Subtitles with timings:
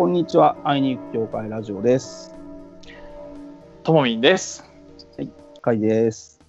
[0.00, 0.56] こんにちは。
[0.64, 2.34] 会いに行く協会ラジオです。
[3.82, 4.64] ともみんです。
[5.60, 6.40] かいです。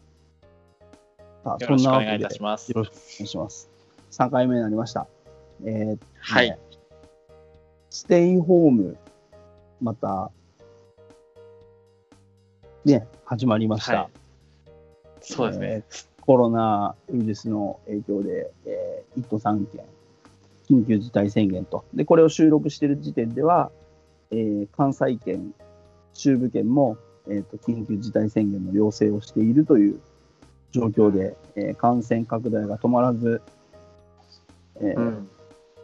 [1.43, 2.77] さあよろしくお願いいそんなわけでたしますよ。
[2.77, 3.69] ろしくお願いします。
[4.11, 5.05] 3回目になりました。
[5.65, 6.59] えーはいね。
[7.89, 8.97] ステイホーム、
[9.81, 10.31] また、
[12.85, 14.03] ね、始まりました。
[14.03, 14.09] はい
[15.19, 15.67] そうですね。
[15.67, 19.83] えーコロナウイルスの影響で、えー、1都3県、
[20.71, 21.83] 緊急事態宣言と。
[21.93, 23.71] で、これを収録している時点では、
[24.31, 25.53] えー関西圏、
[26.13, 26.97] 中部圏も、
[27.27, 29.99] えーと、緊急事態宣言の要請をしているという
[30.71, 33.41] 状況で、えー感染拡大が止まらず、
[34.77, 35.29] えーうん。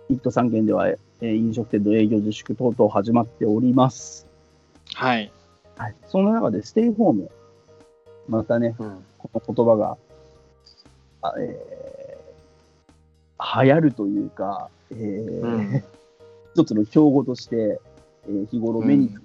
[0.10, 4.26] 1都3県では、えー飲食店の営業自粛等々始まっております。
[4.94, 5.32] はい。
[5.76, 7.30] はい、その中でステイホーム、
[8.28, 9.06] またね、うん。
[9.18, 9.98] この言葉が、
[11.22, 11.77] あえー
[13.40, 15.84] 流行るというか、えーうん
[16.56, 17.80] 一つの標語として、
[18.28, 19.16] えー日頃目に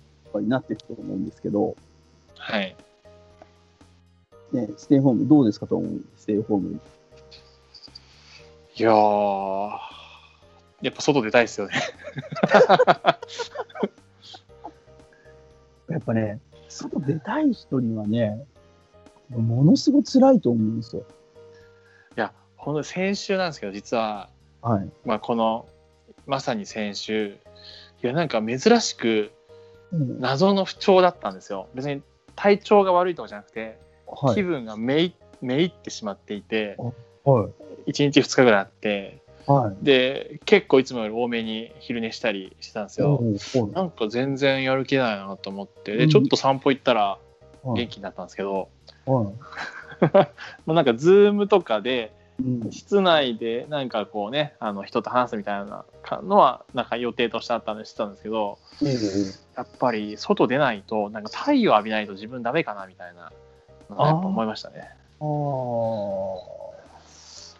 [0.48, 1.76] なっていくと思うんですけど、
[2.36, 2.76] はい。
[4.52, 6.00] ね、ステイホームどうですかと思う？
[6.18, 6.80] ステイホーム。
[8.76, 9.70] いやー、
[10.82, 11.74] やっぱ外出たいですよね。
[15.88, 16.38] やっぱね、
[16.68, 18.46] 外出たい人にはね、
[19.30, 21.02] ものすごく辛いと思うんですよ。
[22.16, 22.32] いや、
[22.62, 24.30] ほんとに先週なんですけど、実は、
[24.62, 24.88] はい。
[25.04, 25.66] まあ、この、
[26.26, 27.36] まさに先週、
[28.02, 29.32] いや、なんか珍しく
[29.92, 31.66] うん謎の不調だったんですよ。
[31.74, 32.02] 別に
[32.36, 34.34] 体調が悪いとかじゃなくて、はい。
[34.36, 36.76] 気分がめいめいってしまっていて、
[37.24, 37.48] は
[37.86, 37.90] い。
[37.90, 39.84] 1日2日ぐらいあって、はい。
[39.84, 43.20] で、結構いつもより多めに昼寝したりしてたんですよ。
[43.72, 47.18] なんか全然やる気ないなと思って、で、うんちょっと散歩行ったら
[47.64, 48.68] はい元気になったんですけど、
[49.06, 49.34] はも
[50.66, 52.12] う なんかズームとかで、
[52.70, 55.84] 室内でなんかこうね、あの人と話すみたいな
[56.22, 58.96] のは、なんか予定としてあったんでしてたんですけど、ええ
[59.56, 63.32] やっぱり外出ないと、なんか太陽浴びないと自分ダメかなみたいな
[63.90, 64.88] のがやっぱ思いましたね。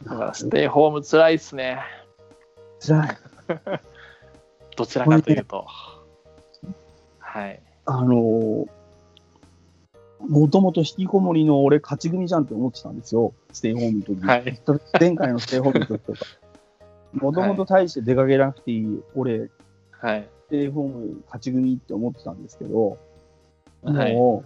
[0.04, 1.80] だからステイホームつらいっすね。
[2.80, 3.18] 辛い。
[4.76, 5.66] どちらかというと。
[7.18, 7.60] はい。
[7.84, 8.81] あのー
[10.28, 14.22] もともと引きこもりの俺、勝ち組じゃんって思ってたんですよ、ステイホームの時に。
[14.22, 14.60] はい。
[15.00, 16.18] 前回のステイホームの時とか。
[17.12, 19.50] もともと大して出かけなくていい、俺、
[19.92, 20.28] はい。
[20.46, 22.98] ステイホーム勝ち組って思ってたんですけど、
[23.82, 24.14] はい。
[24.14, 24.44] も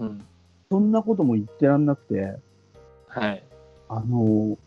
[0.00, 0.24] う、うん。
[0.70, 2.36] そんなことも言ってらんなくて、
[3.08, 3.42] はい。
[3.88, 4.58] あのー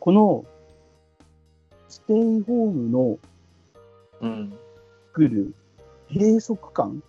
[0.00, 0.44] この、
[1.88, 3.18] ステイホームの
[4.20, 4.52] うん。
[5.12, 5.54] 作る
[6.08, 7.02] 閉塞感、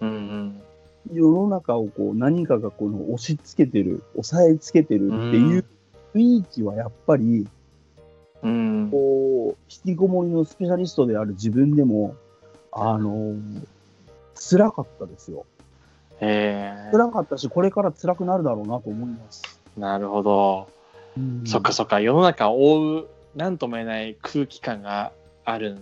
[0.00, 0.62] うんうん。
[1.12, 5.64] 世の中をこう何かがこの押し付けてる、押さえつけてるっていう
[6.14, 7.46] 雰囲気はやっぱり、
[8.42, 8.88] うん。
[8.90, 12.14] こう、引きこもりのスペシャリストである自分でも、
[12.72, 13.66] あのー
[14.36, 15.46] 辛かったですよ。
[16.20, 19.60] え辛かったし、これから辛くなるだろうなと思います。
[19.76, 20.68] ー、なるほど。
[21.16, 22.00] うんそっかそっか。
[22.00, 25.12] 世の中を覆う、なんとも言えない空気感が
[25.44, 25.78] あるんっ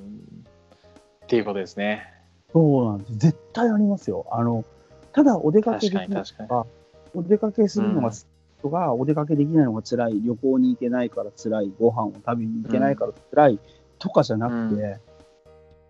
[1.27, 2.06] ていうことですね。
[2.53, 3.16] そうなんです。
[3.19, 4.27] 絶対ありますよ。
[4.31, 4.65] あの、
[5.12, 6.66] ただお出かけできないとか、
[7.14, 8.24] お出かけするのが好き
[8.62, 13.58] 人が、お出かけできないのが辛い、旅行に行けないから辛い、ご飯を食べに行けないから辛い
[13.98, 14.98] とかじゃなくて、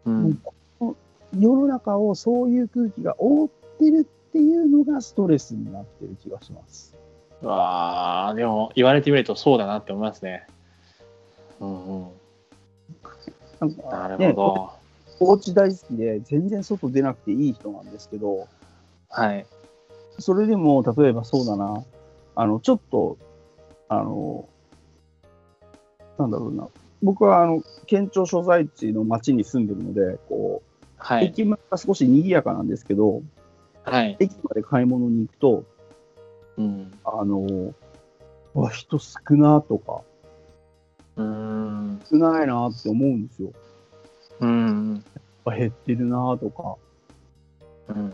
[0.06, 0.10] う。
[0.10, 0.96] もうんこの
[1.38, 6.94] 世の中をそういう空気が覆ってるっていうのがストレスになってる気がします。
[7.42, 10.46] うわあ、でも言われてみるとそうだなって思いますね。
[11.60, 12.06] うんうん。
[13.60, 14.70] なんかなるねほど。
[15.20, 18.48] お家大好きで全然外出なくていい人なんですけど、
[19.12, 19.46] はい。
[20.18, 21.84] それでも例えばそうだな、
[22.34, 23.18] あの、ちょっと、
[23.88, 24.48] あの、
[26.18, 26.68] なんだろうな、
[27.02, 31.26] 僕はあの県庁所在地の町に住んでるので、こう、はい。
[31.26, 33.22] 駅前が少し賑やかなんですけど、
[33.84, 34.16] はい。
[34.20, 35.64] 駅まで買い物に行くと、
[36.56, 36.92] うん。
[37.04, 37.74] あの、
[38.54, 40.02] うわ、人少なとか、
[41.16, 42.00] うーん。
[42.08, 43.52] 少ないなって思うんですよ。
[44.40, 45.04] うん。
[45.44, 46.76] あ減ってるなとか。
[47.88, 48.12] うん。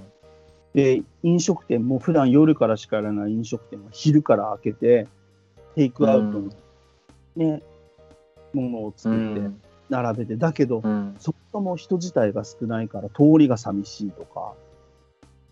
[0.75, 5.09] で、飲食店も普段夜からしかやらない飲食店は昼から開けて、
[5.75, 6.51] テイクアウトの
[7.37, 7.63] ね、
[8.53, 9.61] ものをう作ってん。
[9.89, 11.17] 並べて、だけど、うん。
[11.19, 14.55] そもそも人自体が少ないから通りが寂しいとか、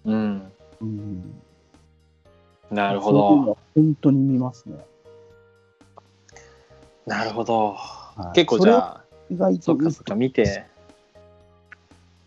[0.05, 0.53] うん。
[0.81, 1.43] うん、
[2.71, 3.59] なるほど。
[3.75, 4.77] 本当に見ますね。
[7.07, 7.73] なるほど。
[7.73, 10.67] はい結構じゃあ、意外とそっかそっか、見て。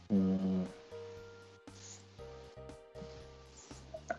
[0.09, 0.68] うん。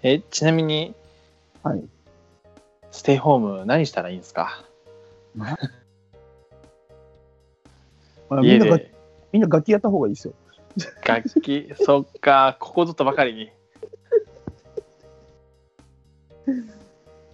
[0.02, 0.94] え、ちなみに、
[1.62, 1.84] はい。
[2.90, 4.64] ステイホーム何したらいいんですか？
[5.34, 5.56] ま
[8.30, 8.94] あみ家んながで。
[9.32, 10.34] みんな楽器やった方がいいですよ。
[11.06, 13.50] 楽器、 そっか、ここぞとばかりに。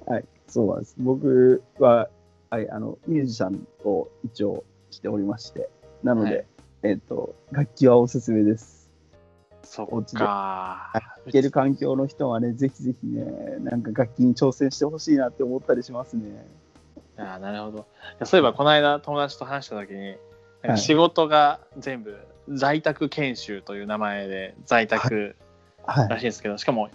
[0.07, 0.95] はい、そうなんです。
[0.99, 2.09] 僕は、
[2.51, 5.69] はい、あの、ミュージシャンを一応しておりまして、
[6.03, 6.47] なので、はい
[6.83, 8.76] えっ、と、楽器はおすすめです。
[9.67, 10.91] そっか。
[10.95, 13.25] 弾ける環境の人はね、ぜひぜひね、
[13.61, 16.47] なんか楽器に挑戦してほしいなって思ったりしますね。
[17.19, 17.87] ああ、なるほど。
[18.25, 20.17] そういえば、この間友達と話した時に、なんは
[20.65, 22.17] いか仕事が全部
[22.49, 25.37] 在宅研修という名前で在宅
[25.87, 26.09] はい。
[26.09, 26.89] らしいんですけど、しかも、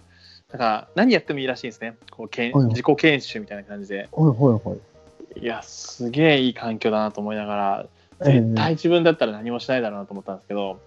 [0.50, 1.96] だから何やってもいいらしいんですね。
[2.10, 4.08] こうけんはいはい自己研修みたいな感じで。
[4.12, 5.40] ほいほいほい。
[5.40, 7.86] いや、すげえいい環境だなと思いながら、
[8.24, 10.78] ええ絶対自分だったら何もしないだろうなと思ったんですけど、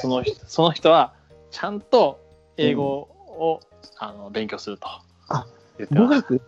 [0.00, 1.12] その人その人は
[1.52, 2.18] ちゃんと
[2.56, 3.60] 英語を、
[3.98, 4.88] あの勉強すると
[5.28, 5.46] あ
[5.78, 6.06] 言ってます。
[6.08, 6.40] 語学？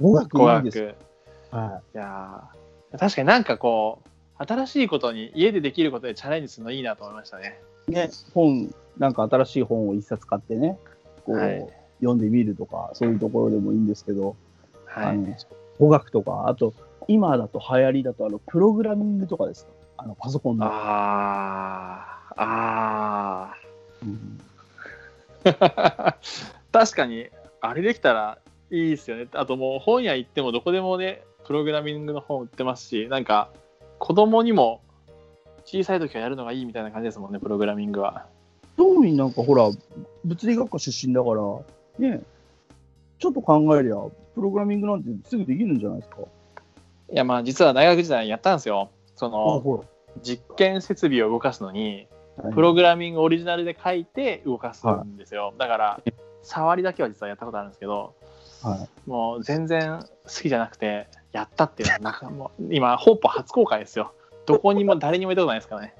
[0.00, 0.78] 語学語いいです。
[1.52, 1.62] 学。
[1.62, 4.02] はいやー確かになんかこ
[4.40, 7.60] う、新しいことに家でできることでチャレンジするのいいなと思いましたね。
[7.88, 7.92] い。
[7.92, 10.78] ね、本、なんか新しい本を一冊買ってね、
[11.26, 11.68] こう、はい
[12.00, 14.34] 読んでみるとか、そういうところでもいいんですけど、
[14.86, 15.36] はい。
[15.78, 16.74] 語学とか、あと、
[17.06, 19.70] 今だと流行りだと、あの、プログラミングとかですか？
[19.98, 20.66] あの、パソコンの。
[20.66, 22.01] あ
[26.72, 27.28] 確かに、
[27.60, 28.38] あれできたら
[28.70, 29.28] いいですよね。
[29.32, 33.50] あともう本屋行ってもどこでもね、プログラミングの本売ってますし、なんか
[33.98, 34.80] 子供にも
[35.64, 38.26] 小さい時はやるのがいいみたいな感じですもんね、プログラミングは。
[38.76, 39.68] トミーなんかほら、
[40.24, 42.22] 物理学科出身だから、ね、
[43.18, 43.96] ちょっと考えりゃ、
[44.34, 46.22] プログラミングなんてすぐできるんじゃないですか？
[47.12, 48.88] いや、まあ実は大学時代にやったんですよ。
[49.16, 49.84] そあ、のほ
[50.22, 52.11] 実験設備を動かすのに、ら。
[52.54, 55.54] プログラミングオリジナルで書いて動かすんですよ。
[55.58, 56.00] だから、
[56.42, 58.14] 触りだけは実はやったことあるんですけど、
[58.62, 59.10] はい。
[59.10, 64.14] もう全然好きじゃなくて、やったっていうのはなんかもう、今、ほぼ初公開ですよ。
[64.46, 65.94] どこにも誰にも言ったことないですからね。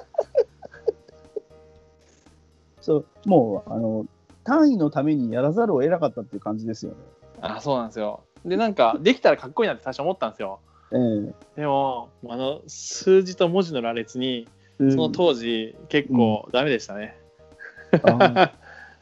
[2.80, 4.06] そう、もう、あの、
[4.44, 6.98] 単位のためにやらざるを得なかったっていう感じですよね。
[7.40, 8.20] あそうなんですよ。
[8.44, 10.60] で、なんか、できたらかっこいいなって最初思ったんですよ。
[10.92, 17.16] ええでも、あの、数字と文字の羅列に、うんその当時、結構ダメでしたね。
[18.02, 18.52] あ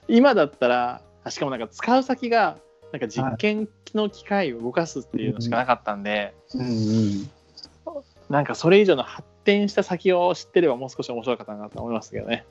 [0.09, 2.59] 今だったらあしかもなんか使う先が
[2.93, 6.35] なんか実験の機械を動かすっていうのしかなかったんで、
[8.29, 12.45] なんかそれ以上の発展した先を知ってればもう少し面白かったなと思いますけどね。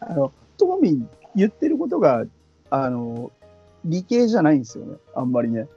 [0.00, 1.06] あの、トミー
[1.36, 2.24] 言ってることが、
[2.70, 3.30] あの、
[3.84, 4.96] 理系じゃないんですよね。
[5.14, 5.68] あんまりね。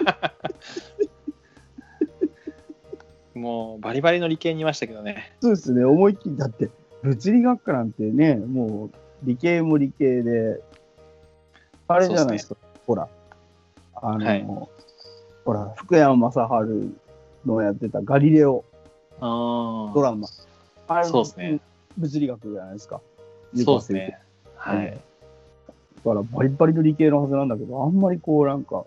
[3.40, 5.32] もうバリバリの理系にいましたけどね。
[5.40, 5.84] そうですね。
[5.84, 6.70] 思いっきり、だって、
[7.02, 8.90] 物理学科なんてね、もう、
[9.22, 10.60] 理系も理系で、
[11.88, 12.56] あれじゃないですか。
[12.86, 13.08] ほら、
[13.94, 14.46] あの、はい
[15.44, 16.94] ほら、福山雅治
[17.46, 18.64] のやってたガリレオ
[19.20, 20.28] あドラマ。
[20.86, 21.60] あれもそうですね。
[21.96, 23.00] 物理学じゃないですか。
[23.64, 24.18] そうですね。
[24.54, 24.90] はい。
[24.92, 28.84] だからバリバリの理系のはずなんだけど、あんまりこうなんか、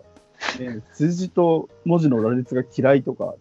[0.58, 3.34] ね、 数字と文字の羅列が嫌いとか、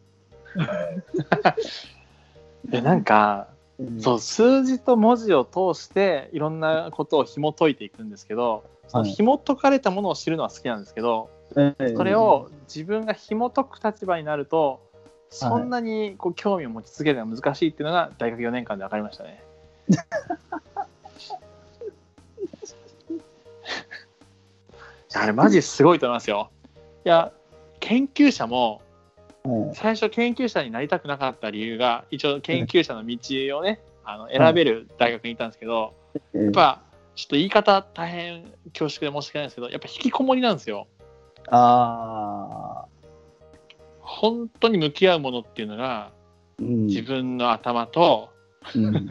[2.65, 3.47] でなんか
[3.79, 14.81] うんそう数字と文字を通していろんなことを紐解いていくんですけどそのはい紐解かれたものを知るのは好きなんですけど、ええそれを自分が紐解く立場になると
[15.29, 19.43] そんなにこう興味を持ち続けるのが難しいっていうのが大学4年間で分かりましたね。
[25.15, 26.49] あれマジすごいと思いますよ。
[27.05, 27.31] いや
[27.79, 28.82] 研究者もうん
[29.73, 36.81] 最初研究者になりたくなかった理由が一応研究者の道をねあの選べる大学にいたんですけどええやっぱ
[37.15, 40.87] ちょっと言い方大変恐縮で申し訳ないんですけどやっぱ引きこもりなんですよ。
[41.49, 42.87] ああ、
[43.99, 46.11] 本当に向き合うものっていうのが
[46.59, 46.85] うん。
[46.87, 48.29] 自分の頭と、
[48.75, 49.09] うん。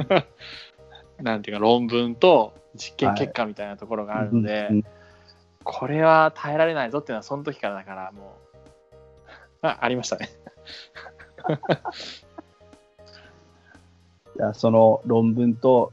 [1.22, 4.84] なんていうか論文と実験結果みたいなところがあるので、うん。
[5.64, 8.51] これは耐えられないぞっていうのはその時からだからもう
[9.62, 10.28] あありましたね。
[14.36, 15.92] いやその論文と、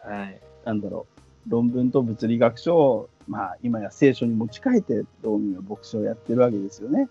[0.00, 1.06] はい、なんだろ
[1.46, 7.08] う、論文と物理学書を、まあ、今や聖書に持ち替えて、道民は牧師をやってるわけですよね。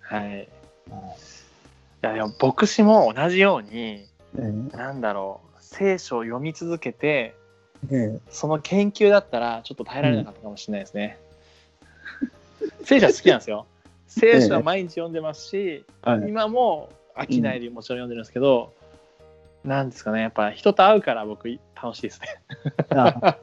[0.00, 0.48] はい、い
[2.02, 7.34] やでも牧師も同じようにえなんだろう聖書を読み続けて
[7.90, 11.18] ええその研究だったらちょっと耐えられなかったかもしれないですね。
[12.84, 13.66] 聖書は好きなんですよ。
[14.20, 18.72] 聖書は毎日読んでますし、えはい今も飽きないでもちろん読んでるんですけど、
[19.64, 22.28] なんですかねやっぱ人と会うから僕楽しいですね。
[22.90, 23.38] ああ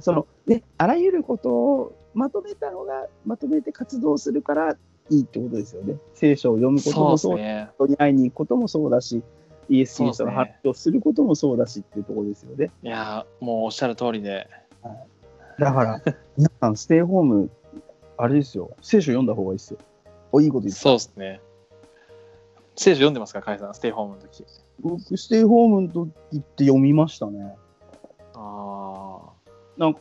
[0.00, 4.76] そのね、あらゆることをまとめたのが、まとめて活動するから、
[5.10, 5.96] いいってことですよね。
[6.14, 7.70] 聖書を読むこともそう、ね。
[7.74, 9.22] 人に会いに行くこともそうだし、
[9.68, 12.70] イエス・キリストの発表することもそうだしっていうところですよね。
[12.82, 14.48] いやー、もうおっしゃる通りで。
[15.58, 16.02] だから、
[16.36, 17.50] 皆さん、ステイホーム、
[18.16, 19.78] あれですよ、聖書読んだ方がいいですよ。
[20.32, 21.40] お、いいこと言ってたそうですね。
[22.76, 24.44] 聖書読んでますか、カイさん、ステイホームの時。
[24.80, 27.56] 僕、ステイホームの時って読みましたね。
[28.34, 29.20] あ
[29.76, 30.00] なんか、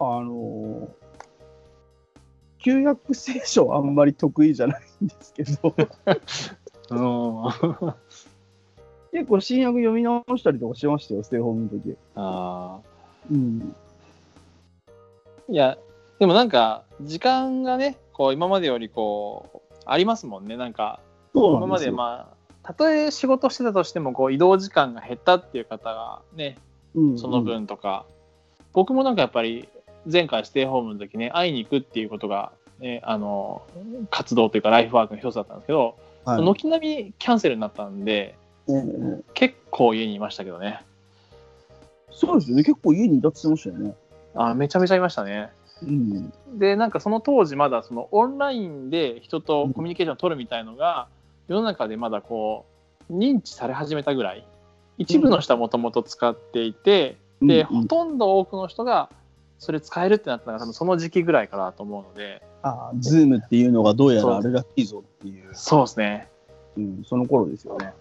[0.00, 0.88] あのー
[2.60, 5.74] 旧約聖書はあんまり得意じゃないんですけど。
[9.10, 11.96] 結構新約読み直したりとかしましたよ、ステイホームの時。
[12.14, 12.80] あ
[13.30, 13.74] うん。
[15.48, 15.78] ーいや、
[16.18, 20.56] でもなんか、時間がね、こう、今までよりこう、ありますもんね。
[20.56, 21.00] なんか、
[21.34, 26.58] 今まそうなんでまあ、たとえ仕事してたとしても、こう、移動時間が減ったっていう方がね、
[26.94, 28.06] うんその分とか、
[28.72, 29.68] 僕もなんかやっぱり
[30.10, 33.62] 前回ステイホームの時ね会いに行くっていうことが、ね、あの
[34.10, 36.42] 活動というかライフワークの一つだったんですけど、はい。
[36.42, 38.36] 軒並みキャンセルになったんで
[38.68, 40.82] ええ結構家にいましたけどね。
[42.10, 43.94] そうですよね、結構家にいたって言ってましたよね。
[44.34, 45.50] あめちゃめちゃいましたね
[45.82, 46.32] うん。
[46.58, 51.08] でなんかその当時まだそのオンラインで人とコミュニケーションを取るみたいのが
[51.46, 52.66] 世の中でまだこ
[53.10, 54.46] う認知され始めたぐらい。
[54.98, 57.82] 一部の人はもともと使っていて、で、うんうん。
[57.82, 59.08] ほとんど多くの人が
[59.58, 62.42] それ使えるってなったのが多分その時期ぐらいからだと思うので。
[62.62, 66.28] ああ、ズームっていうのがどうやらあるらしいぞっていう、そうですね。
[66.76, 67.92] うん、その頃ですよね。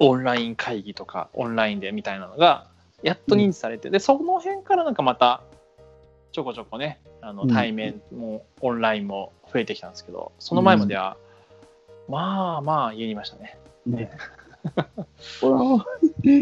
[0.00, 2.66] オンライン会議とかオンラインでみたいなのが
[3.02, 5.42] やっと認知されて、でその辺からなんかまた
[6.34, 7.48] ちょこちょこねあのうん。
[7.48, 11.16] 対面もオンラインも増えてきたんですけどその前までは、
[12.08, 13.56] まあまあ家にいましたね。
[13.86, 14.10] ね。
[15.40, 15.78] この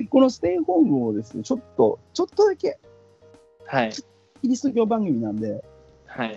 [0.09, 2.79] このステイホームをですね、ちょっと、ちょっとだけ、
[3.67, 3.93] はい。
[3.93, 5.63] キリスト教番組なんで、
[6.07, 6.37] はい。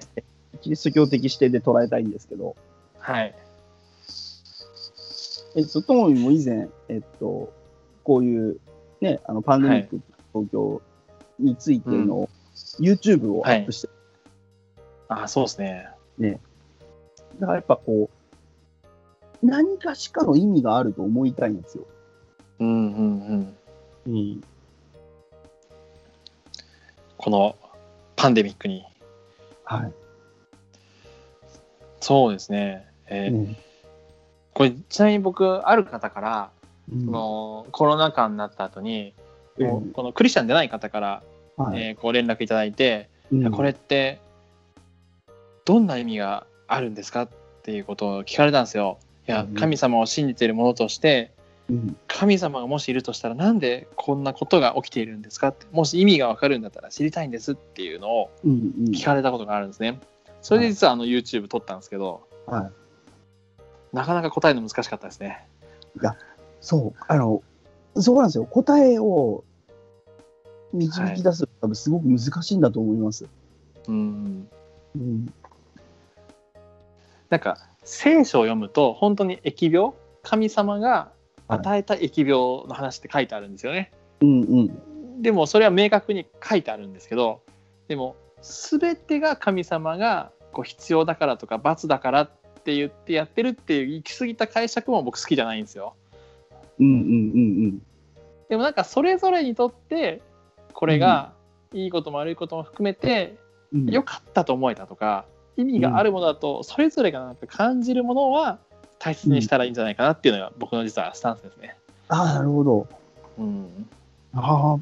[0.62, 2.56] キリスト教的視点で捉えたいんですけど、
[2.98, 3.36] はい。
[5.56, 7.54] えっと、ともみも以前、えっと、
[8.04, 8.60] こういう、
[9.00, 10.02] ね、あの、パンデミック
[10.34, 10.82] 東京
[11.40, 12.30] についての
[12.80, 13.90] YouTube をアップして、
[15.08, 15.90] あそうですね。
[17.40, 18.10] だからやっぱこ
[19.44, 21.86] う、何かしかの意味があると思いたいんですよ。
[22.60, 23.58] うんうんうん。
[24.08, 24.44] うん。
[27.18, 27.56] この
[28.16, 28.86] パンデミックに
[29.64, 29.92] はい。
[32.00, 32.88] そうですね。
[33.08, 33.58] えーうん
[34.54, 36.52] これちなみに僕ある方から、
[36.90, 39.14] うんそのコロナ禍になった後に、
[39.58, 41.24] うんこのクリスチャンでない方から、
[41.58, 44.20] はいえーこう連絡いただいて、うんいやこれって
[45.66, 47.24] どんな意味があるんですか？
[47.24, 47.30] っ
[47.64, 49.00] ていうことを聞かれたんですよ。
[49.28, 51.32] いやうん神様を信じている者として
[51.70, 55.48] うん神様がもしいるとしたらなんでこんなことが起きているんですか？
[55.48, 60.00] ってもし意味がわかるんだったら知りたいんですっていうのを聞かれたことがあるんですね。
[60.42, 63.96] それで実はあの YouTube 撮ったんですけど、はい。
[63.96, 65.48] なかなか答えるの難しかったですね。
[66.62, 67.42] そう、あの、
[67.96, 68.46] そうなんですよ。
[68.46, 69.44] 答えを
[70.74, 73.26] 導き出すの多分すごく難しいんだと思います。
[73.88, 74.48] うん
[74.96, 75.34] うん。
[77.30, 79.92] なんか聖書を読むと本当に疫病
[80.24, 81.12] 神様が
[81.48, 83.92] 与えた疫病の話って書いてあるんですよね。
[84.22, 85.22] うんうん。
[85.22, 87.42] でもそれは明確に書いてあるんですけど
[87.88, 92.30] でも全てが神様がこう必要だからとか罰だからっ
[92.64, 95.96] て言ってやってるっていう行き過ぎた解釈も僕好きじゃないんですよ。
[96.80, 97.82] うんうんうん
[98.50, 100.22] でもなんかそれぞれにとって
[100.76, 101.34] これが
[101.74, 103.38] いいことも悪いことも含めて
[103.74, 103.86] うん。
[103.88, 105.26] 良かったと思えたとか
[105.58, 108.60] 意味があるものだとそれぞれがなんか感じるものは
[109.00, 111.76] 大切にしたらいいんじゃないかなっていうのが僕の実はスタンスですね。
[112.10, 112.88] ああ、なるほど。
[113.38, 113.90] うん、
[114.34, 114.80] ああ、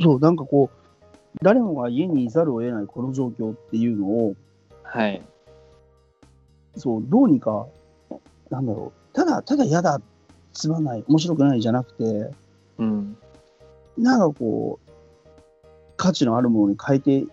[0.00, 4.34] そう、なんかこう、誰もが家にいざるを得ないこの状況っていうのを、
[4.82, 5.22] はい。
[6.76, 7.66] そう、どうにか、
[8.50, 10.00] なんだろう、ただ、ただ嫌だ、
[10.52, 12.34] つまんない、面白くないじゃなくて、
[12.78, 13.16] うん。
[13.98, 14.81] なんかこう、
[16.02, 17.28] 価値のあるものに変えてい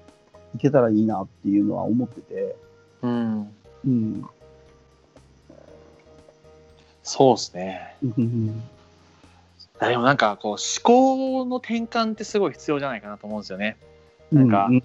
[0.59, 2.55] けたらいいなっていうのは思ってて、
[3.01, 3.47] うん。
[3.83, 4.25] うん。
[7.01, 7.95] そうですね。
[8.03, 8.63] うん
[9.79, 13.77] でもなんかこう思考の転換ってすごい必要じゃないかなと思うんですよね。
[14.29, 14.83] なんかうん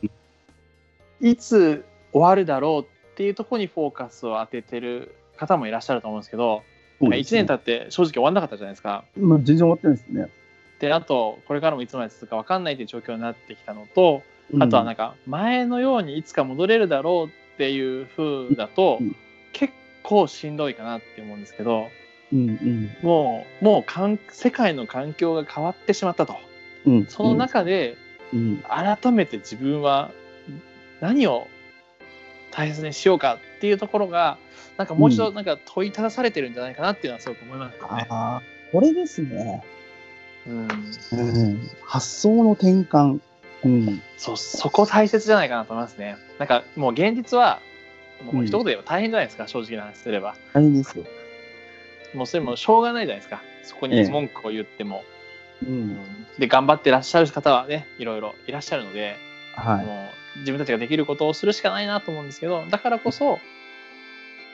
[1.20, 6.62] いつ終わるだろうっていうところにフォーカスを当ててる方もいらっしゃると思うんですけど、
[7.00, 9.04] 1ね年経って正直終わんなかったじゃないですか。
[9.18, 10.28] まあ、全然終わってないですね。
[10.78, 14.22] であとこれからもいつまで続くか分かんないという状況になってきたのと、
[14.60, 19.16] あとはなんか前のようにいつか戻れるだろうっていう風だと、うん。
[19.52, 21.88] 結構しんどいかなって思うんですけど
[22.32, 22.96] うんうん。
[23.02, 26.36] もうもうかん世界の環境が変わってしまったと。
[26.86, 27.96] うん、その中で
[28.34, 30.10] うん、改めて自分は
[31.00, 31.46] 何を
[32.50, 34.38] 大切にしようかっていうところが
[34.76, 38.06] なんかもう一度なんか問いただされてるんじゃないかなっていうのはすごく思いますよね。
[38.72, 39.62] これですね。
[40.46, 40.68] うん、
[41.12, 41.70] うん。
[41.84, 43.20] 発想の転換。
[43.64, 44.02] うん。
[44.16, 46.16] そうそこ大切じゃないかなと思いますね。
[46.38, 47.60] なんかもう現実は
[48.30, 50.34] もう一言で言えば大変じゃないですか、正直な話すれば。
[50.52, 51.04] 大変ですよ。
[52.14, 53.42] もうそれもしょうがないじゃないですか。
[53.62, 55.04] そこに文句を言っても。
[55.62, 55.98] うん。
[56.38, 59.16] で頑張ってらっしゃる方はねいろいろいらっしゃるので、
[59.54, 59.86] はい。
[59.86, 63.38] もう自分たちができることをするしかないなと思うんですけどだからこそ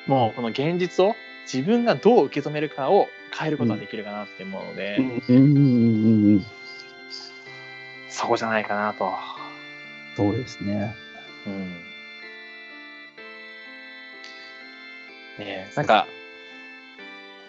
[0.07, 1.15] もうこの現実を
[1.51, 4.99] 自分がどう受け止めるかを変えることができるかなって思うので、
[8.09, 9.13] そこじゃないかなと。
[10.17, 10.95] そうですね。
[11.47, 11.71] うん。
[15.39, 15.87] ねなん。
[15.87, 16.07] か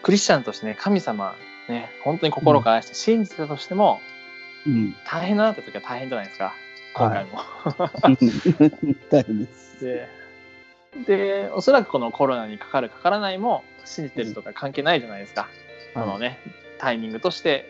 [0.03, 1.35] クリスチャンとしてね神様
[1.67, 3.99] ね本当に心から愛して信じてたとしても、
[4.65, 4.95] うん。
[5.05, 6.53] 大変だなって時は大変じゃないですか
[6.93, 7.39] 今回も。
[9.09, 9.83] 大変です。
[9.83, 10.07] で
[11.07, 15.47] でおそらくこのコロナにかかるかからないも信じてるとか関係ないじゃないですか、
[15.93, 16.39] あのね
[16.79, 17.65] タイミングとして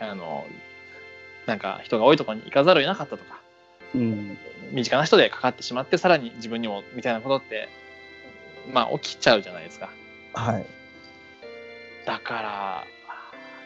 [0.00, 0.46] あの
[1.46, 3.40] なんか人が多いところに行かざるを得なかったとか
[3.94, 4.38] うん。
[4.72, 7.68] 身近な人でかかってしまってさらに自分にもみたいなことって
[8.72, 9.90] まあ起きちゃうじゃないですか
[10.34, 10.66] はい。
[12.04, 12.86] だか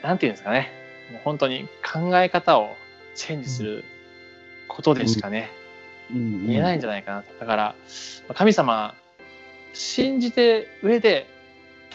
[0.03, 0.71] らなんていうんですかね
[1.13, 2.77] もう本当に考え方を
[3.15, 3.85] チェンジする
[4.69, 5.51] ことでしかね、
[6.13, 6.47] うん。
[6.47, 7.75] 言えないんじゃないかなとだから
[8.29, 8.95] まあ神様
[9.73, 11.27] 信じて上で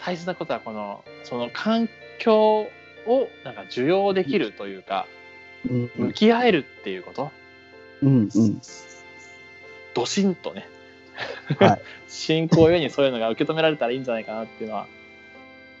[0.04, 1.88] 大切なことはこのその環
[2.18, 2.68] 境
[3.06, 5.06] をなんか受容できるというか
[5.68, 5.90] うん。
[5.96, 7.30] 向き合えるっていうこと？
[8.02, 8.28] うん。
[8.34, 8.60] うん。
[9.94, 10.68] ドシンとね
[11.58, 11.80] はい。
[12.08, 14.86] 信仰ゆえにそういうのが受け止められたらいいんじゃないかなっていうのは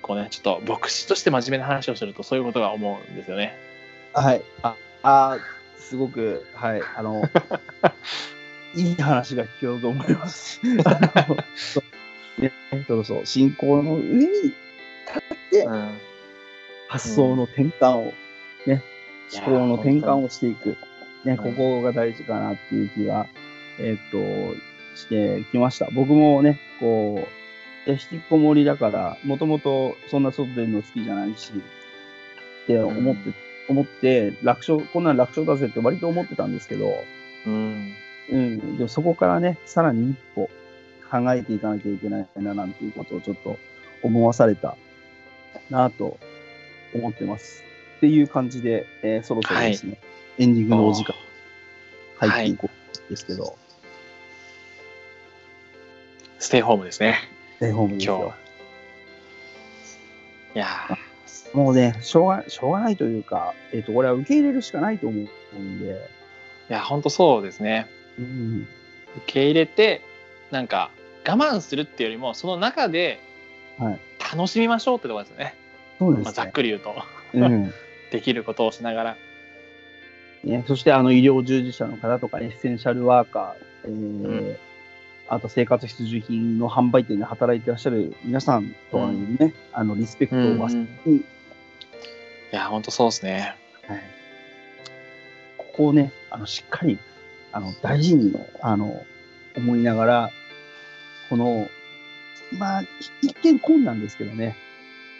[0.02, 3.56] こうねちょっと牧師として真面目な話をするとそういうことが思うんですよね。
[4.12, 4.42] はい。
[4.62, 5.40] あ、あー
[5.80, 6.80] すごく、はい。
[6.96, 7.22] あの、
[8.74, 10.60] いい話が聞こうと思います。
[12.38, 12.52] ね、
[12.86, 13.26] そうそう。
[13.26, 15.98] 信仰の上に立ってうん
[16.88, 18.14] 発想の転換を、
[18.66, 18.82] ね、
[19.32, 20.76] 思考の転換をしていく。
[21.24, 23.26] ね、んここが大事かなっていう気が、
[23.80, 24.56] えーっと、
[24.96, 25.88] してきました。
[25.92, 27.26] 僕もね、こ
[27.86, 31.52] う、え引きこもりだから、もともとそんな外出るの好きじゃないし、
[32.64, 33.32] って思って、
[33.68, 37.04] 思って、楽勝、こんなん楽勝だぜって割と思ってたんですけど、
[37.46, 37.92] うん
[38.30, 40.48] うん、でもそこからね、さらに一歩
[41.10, 43.56] 考えていかなきゃいけないな、なんていうことをちょっと
[44.02, 44.76] 思わされた
[45.70, 46.18] なと
[46.94, 47.62] 思ってます。
[47.98, 49.98] っていう感じで、えーそろそろですね、
[50.38, 51.14] エンディングのお時間
[52.18, 53.56] 入っていこうですけど、
[56.38, 57.18] ステイホームですね
[57.56, 58.36] ステイホームですよ今日は。。
[60.54, 66.08] いやーもうね、しょうが、しょうがないというか、えっ、と、これは受け入れるしかないと思うんで、
[66.68, 67.86] いや本当そうですね。
[68.18, 68.68] うん、
[69.18, 70.02] 受け入れて
[70.50, 70.90] なんか
[71.26, 73.20] 我慢するっていうよりもその中で
[73.78, 74.00] はい。
[74.32, 75.54] 楽しみましょうってところですよね、
[76.00, 76.32] まあ、そうですね。
[76.32, 76.94] ざっくり言うと。
[77.34, 77.72] うん。
[78.10, 79.16] できることをしながら。
[80.44, 84.56] ね、そしてあの医療従事者の方とか、エッセンシャルワーカー、えーうん。
[85.28, 91.24] あと生活必需品の販売店で働いてらっしゃる皆さんとかにね、あのリスペクトを忘れずに、い
[92.52, 93.56] や本当そうですね。
[93.88, 94.02] はい、
[95.58, 97.00] ここをね、あのしっかり
[97.50, 99.04] あの大事にあの
[99.56, 100.30] 思いながら、
[101.28, 101.68] この、
[102.58, 102.82] まあ、
[103.22, 104.56] 一見困難ですけどね、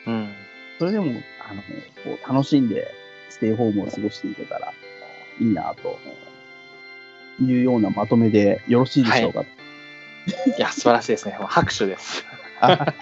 [0.06, 0.32] うん。
[0.78, 1.06] それでも
[1.48, 1.62] あの
[2.04, 2.92] こう楽しんで
[3.28, 4.72] ステイホームを過ごしていけたら
[5.40, 5.98] いいなと
[7.42, 9.42] いうようなまとめでよろしいでしょうか？
[9.42, 9.46] い。
[10.58, 11.36] や素晴らしいですね。
[11.40, 12.24] 拍手です。
[12.60, 12.94] あ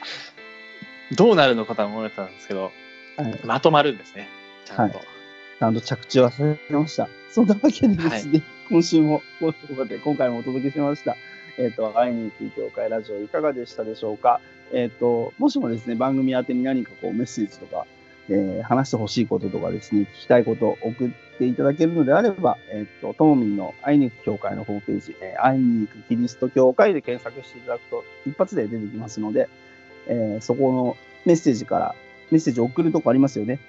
[1.12, 2.73] どうなるのかとは思ってたんですけど
[3.17, 3.40] はい。
[3.45, 4.29] まとまるんですね。
[4.64, 7.09] ちゃんと、ちゃんと着地はされました。
[7.31, 11.17] そんなわけでですね、今週も、今週もで今回もお届けしました。
[11.59, 14.40] えっ、と、会いに行く協会ラジオいかがでしたでしょうか？
[14.73, 17.87] えっ、と、もしもですね、番組宛てに何かこうメッセージとか、
[18.29, 29.49] えー話してほしいこととかですね、聞きたいことを送っていただけるのであれば、えっ、と、ともみんの会いに行く協会のホームページ、えー会いに行くキリスト教会で検索していただくと一発で出てきますので、
[30.07, 31.95] えーそこのメッセージから、
[32.31, 33.61] メッセージを送るとこありますよね？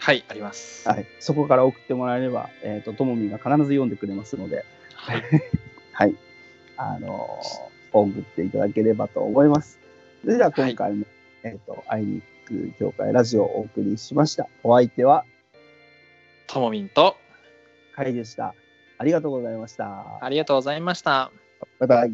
[0.00, 0.88] はいあります。
[0.88, 5.22] はい、そこから送ってもらえれば、えっ、と、ともみが必ず読んでくれますので、はい。
[5.92, 6.14] はい、
[6.78, 9.78] あのー送っていただければと思います。
[10.22, 11.06] それでは今回も、
[11.42, 14.48] えっ、と、会いに行く協会ラジオをお送りしました。
[14.62, 15.24] お相手は、
[16.46, 17.16] ともみんと
[17.94, 18.54] カイでした。
[18.98, 20.18] ありがとうございました。
[20.20, 21.30] ありがとうございました
[21.78, 22.12] バイバイ。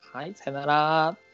[0.00, 1.25] はいさよなら